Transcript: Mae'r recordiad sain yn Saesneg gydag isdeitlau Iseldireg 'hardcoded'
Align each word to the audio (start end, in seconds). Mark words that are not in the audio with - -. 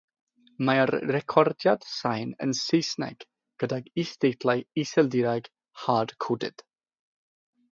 Mae'r 0.69 0.91
recordiad 1.15 1.85
sain 1.95 2.31
yn 2.45 2.55
Saesneg 2.61 3.25
gydag 3.65 3.93
isdeitlau 4.05 4.65
Iseldireg 4.85 5.51
'hardcoded' 5.85 6.67